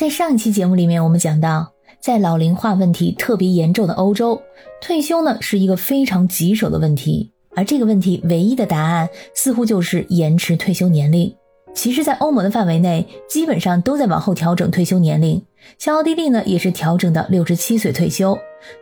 [0.00, 4.40] 在上一期节目里面，我们讲到，在老龄化问题特别严重的欧洲，
[4.80, 11.30] 退休呢是一个非常棘手的问题，而这个问题唯一的答案似乎就是延迟退休年龄。
[11.74, 15.42] 其实，在欧盟的范围内，基本上都在往后调整退休年龄。
[15.78, 18.38] 像奥地利呢，也是调整到六十七岁退休。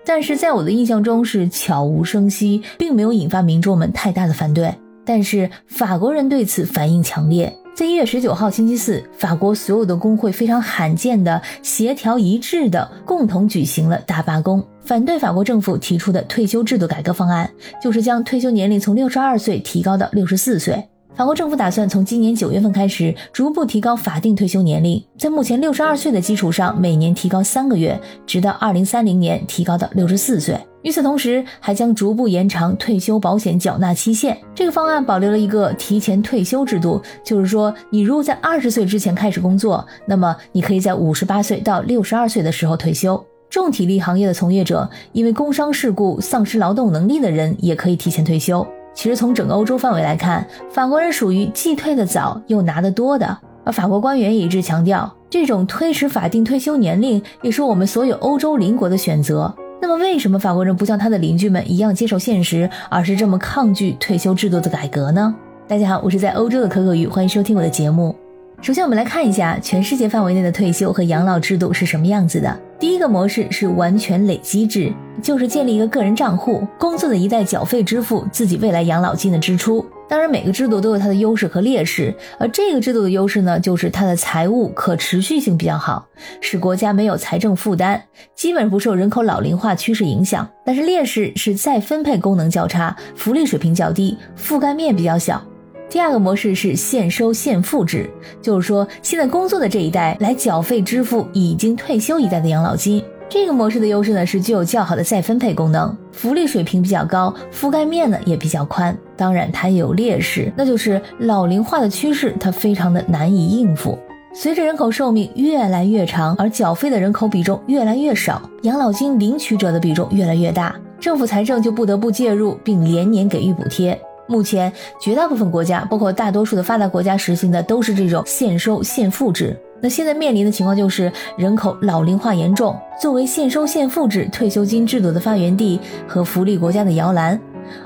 [0.07, 4.73] 但是在我的印象中是悄无声息，并没有引发民众们太大的反对。
[5.05, 7.53] 但是法国人对此反应强烈。
[7.79, 17.49] 在一月十九号星期四，法国所有的工会非常罕见的协调一致的共同举行了大罢工，反对法国政府提出的退休制度改革方案，
[17.81, 20.89] 就是将退休年龄从六十二岁提高到六十四岁。
[21.19, 30.57] 法国政府打算从今年九月份开始，逐步提高法定退休年龄，在目前六十二岁的基础上，每年提高三个月，直到二零三零年提高到六十四岁。
[30.83, 34.39] 与此同时，还将逐步延长退休保险缴纳期限。
[34.55, 43.21] 这个方案保留了一个提前退休制度，就是说，你如果在二十岁之前开始工作，那么你可以在五十八岁到六十二岁的时候退休。
[43.51, 48.65] 重体力行业的从业者，因为工伤事故丧失劳动能力的人，也可以提前退休。
[48.99, 53.39] 其实从整个欧洲范围来看，法国人属于既退得早又拿得多的。
[53.65, 59.55] 而法国官员也一直强调，这种推迟法定退休年龄也是我们所有欧洲邻国的选择。
[59.81, 65.33] 那么，为什么法国人不像他的邻居们一样接受现实，而是这么抗拒退休制度的改革呢？
[65.69, 68.13] 大家好，我是在欧洲的可可鱼，欢迎收听我的节目。
[68.61, 72.59] 首先，我们来看一下全世界范围内的退休和养老制度是什么样子的。
[72.81, 79.85] 第一个模式是完全累积制，就是建立一个个人账户，工作的一代缴费支付自己未来养老金的支出。
[80.09, 86.07] 当然，每个制度都有它的优势和劣势，而这个制度的优势呢，就是它的财务可持续性比较好，
[86.41, 88.01] 使国家没有财政负担，
[88.35, 90.49] 基本不受人口老龄化趋势影响。
[90.65, 95.43] 但是劣势是再分配功能较差，福利水平较低，覆盖面比较小。
[95.91, 98.09] 第二个模式是现收现付制，
[98.41, 103.05] 就是说现在工作的这一代来缴费支付已经退休一代的养老金。
[103.31, 108.97] 这个模式的优势呢是具有较好的再分配功能，福利水平比较高，覆盖面呢也比较宽。
[109.19, 113.99] 当然它也有劣势，那就是老龄化的趋势它非常的难以应付。
[114.33, 123.99] 随着人口寿命越来越长，而缴费的人口比重越来越少，养老金领取者的比重越来越大，政府财政就不得不介入并连年给予补贴。
[124.27, 129.55] 目前，绝大部分国家，包括大多数的发达国家，实行的都是这种现收现付制。
[129.81, 132.77] 那现在面临的情况就是人口老龄化严重。
[133.01, 137.41] 作为现收现付制退休金制度的发源地和福利国家的摇篮，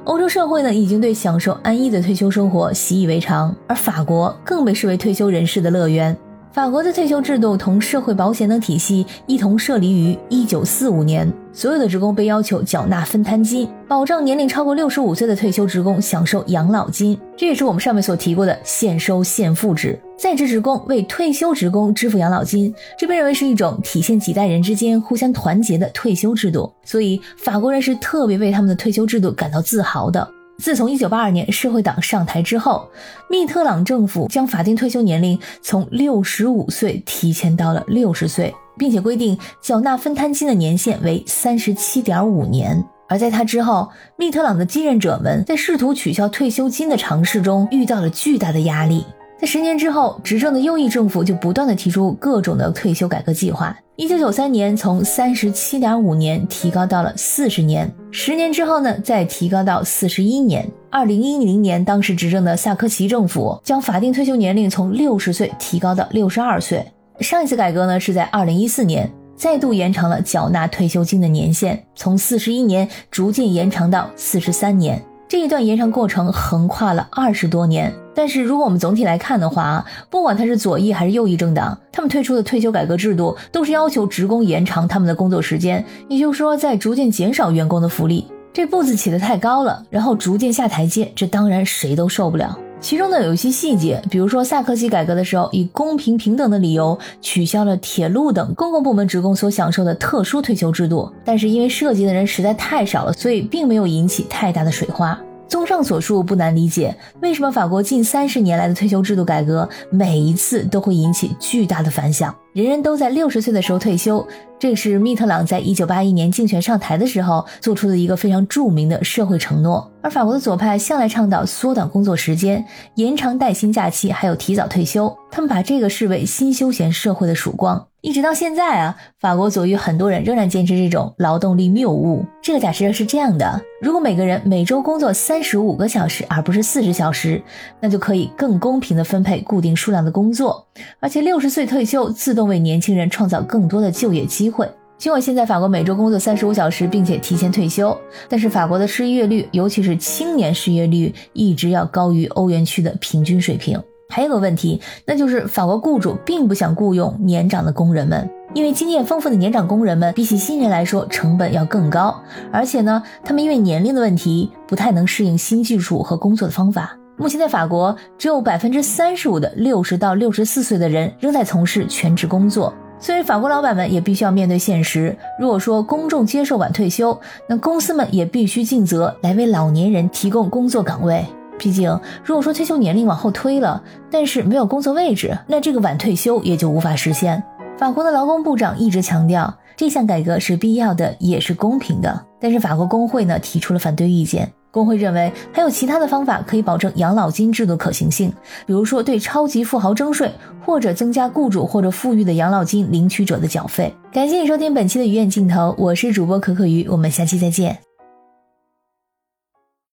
[0.04, 6.16] 欧洲社会呢已经对享受安逸的退休生活习以为常，而法国更被视为退休人士的乐园。
[6.52, 17.18] 法国的退休制度同社会保险等体系一同设立于一九四五年，所有的职工被要求缴纳分摊金，保障年龄超过六十五岁的退休职工享受养老金。
[17.38, 30.28] 这也是我们上面所提过的现收现付制，在职职工为退休职工支付养老金，这被认为是一种体现几代人之间互相团结的退休制度，所以法国人是特别为他们的退休制度感到自豪的。
[30.62, 32.88] 自从一九八二年社会党上台之后，
[33.28, 42.84] 密特朗政府将法定退休年龄从六十五岁提前到了六十岁，并且规定缴纳分摊金的年限为三十七点五年。
[43.08, 49.04] 而在他之后，密特朗的继任者们在试图取消退休金的尝试中遇到了巨大的压力。
[49.42, 53.76] 在十年之后，执政的右翼政府就不断的提出各种的退休改革计划。
[53.96, 57.92] 一九九三年，从三十七点五年提高到了四十年。
[58.12, 60.64] 十年之后呢，再提高到四十一年。
[60.88, 66.86] 二零一零年，当时执政的萨科齐政府将法定退休年龄从六十岁提高到六十二岁。
[67.18, 75.02] 上一次改革呢，是在二零一四年，再度延长了缴纳退休金的年限，从四十一年逐渐延长到四十三年。
[75.32, 77.90] 这一段延长过程横跨了二十多年。
[78.14, 88.26] 但是如果我们总体来看的话，不管他是左翼还是右翼政党，他们推出的退休改革制度都是要求职工延长他们的工作时间，也就是说在逐渐减少员工的福利。
[88.52, 92.58] 这步子起得太高了，然后逐渐下台阶，这当然谁都受不了。
[92.78, 105.18] 其中呢有一些细节，比如说萨科齐改革的时候，以公平平等的理由取消了铁路等公共部门职工所享受的特殊退休制度，但是因为涉及的人实在太少了，所以并没有引起太大的水花。
[105.52, 112.34] 综上所述，不难理解为什么法国近三十年来的退休制度改革每一次都会引起巨大的反响。
[112.54, 114.26] 人人都在六十岁的时候退休，
[114.58, 119.92] 这是密特朗在一九八一年竞选上台的时候做出的一个非常著名的社会承诺。
[120.00, 122.64] 而法国的左派向来倡导缩短工作时间、
[122.94, 125.14] 延长带薪假期，还有提早退休。
[125.30, 127.88] 他们把这个视为新休闲社会的曙光。
[128.02, 132.26] 一直到现在啊，法国左翼很多人仍然坚持这种劳动力谬误。
[132.42, 137.40] 这个假设是这样的：如果每个人每周工作三十五个小时，而不是四十小时，
[137.78, 140.66] 那就可以更公平的分配固定数量的工作，
[140.98, 144.68] 而且六十岁退休自动为年轻人创造更多的就业机会。
[144.98, 147.96] 尽管现在法国每周工作三十五小时，并且提前退休，
[148.28, 153.80] 但是法国的失业率，尤其是青年失业率，一直要高于欧元区的平均水平。
[154.12, 162.14] 还有个问题，那就是法国雇主并不想雇佣年长的工人们，因为经验丰富的年长工人们比起新人来说成本要更高，
[162.52, 166.94] 而且呢，他们因为年龄的问题不太能适应新技术和工作的方法。
[167.16, 172.70] 目前在法国，只有百分之三十五的六十到六十四岁的人仍在从事全职工作，
[173.00, 175.16] 所以法国老板们也必须要面对现实。
[175.40, 181.24] 如果说公众接受晚退休，那公司们也必须尽责来为老年人提供工作岗位。
[181.58, 187.42] 毕竟，如果说退休年龄往后推了，但是没有工作位置，那这个晚退休也就无法实现。
[187.78, 192.24] 法国的劳工部长一直强调，这项改革是必要的，也是公平的。
[192.40, 194.52] 但是法国工会呢提出了反对意见。
[194.70, 198.32] 工会认为，还有其他的方法可以保证养老金制度可行性，
[198.66, 200.32] 比如说对超级富豪征税，
[200.64, 203.94] 或者增加雇主或者富裕的养老金领取者的缴费。
[204.10, 207.91] 感谢你收听本期的鱼眼镜头，我是主播可可鱼，我们下期再见。